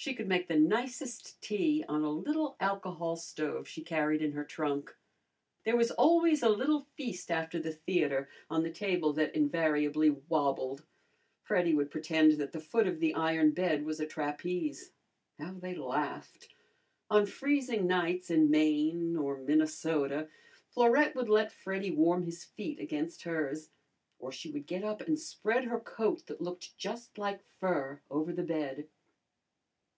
She 0.00 0.14
could 0.14 0.28
make 0.28 0.46
the 0.46 0.54
nicest 0.54 1.42
tea 1.42 1.84
on 1.88 2.04
a 2.04 2.10
little 2.12 2.54
alcohol 2.60 3.16
stove 3.16 3.66
she 3.66 3.82
carried 3.82 4.22
in 4.22 4.30
her 4.30 4.44
trunk. 4.44 4.94
There 5.64 5.76
was 5.76 5.90
always 5.90 6.40
a 6.40 6.48
little 6.48 6.86
feast 6.94 7.32
after 7.32 7.58
the 7.58 7.72
theatre 7.72 8.28
on 8.48 8.62
the 8.62 8.70
table 8.70 9.12
that 9.14 9.34
invariably 9.34 10.10
wabbled. 10.10 10.86
Freddy 11.42 11.74
would 11.74 11.90
pretend 11.90 12.34
that 12.34 12.52
the 12.52 12.60
foot 12.60 12.86
of 12.86 13.00
the 13.00 13.12
iron 13.14 13.50
bed 13.50 13.84
was 13.84 13.98
a 13.98 14.06
trapeze. 14.06 14.92
How 15.36 15.54
they 15.54 15.74
laughed. 15.74 16.48
On 17.10 17.26
freezing 17.26 17.88
nights 17.88 18.30
in 18.30 18.52
Maine 18.52 19.16
or 19.16 19.38
Minnesota, 19.38 20.28
Florette 20.70 21.16
would 21.16 21.28
let 21.28 21.50
Freddy 21.50 21.90
warm 21.90 22.22
his 22.22 22.44
feet 22.44 22.78
against 22.78 23.24
hers, 23.24 23.70
or 24.20 24.30
she 24.30 24.48
would 24.52 24.68
get 24.68 24.84
up 24.84 25.00
and 25.00 25.18
spread 25.18 25.64
her 25.64 25.80
coat 25.80 26.26
that 26.26 26.40
looked 26.40 26.78
just 26.78 27.18
like 27.18 27.42
fur 27.58 28.00
over 28.08 28.32
the 28.32 28.44
bed. 28.44 28.86